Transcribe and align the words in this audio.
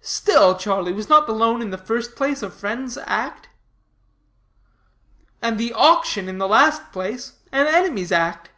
"Still, 0.00 0.56
Charlie, 0.56 0.94
was 0.94 1.10
not 1.10 1.26
the 1.26 1.34
loan 1.34 1.60
in 1.60 1.68
the 1.68 1.76
first 1.76 2.16
place 2.16 2.42
a 2.42 2.48
friend's 2.48 2.96
act?" 3.04 3.50
"And 5.42 5.58
the 5.58 5.74
auction 5.74 6.26
in 6.26 6.38
the 6.38 6.48
last 6.48 6.90
place 6.90 7.34
an 7.52 7.66
enemy's 7.66 8.10
act. 8.10 8.48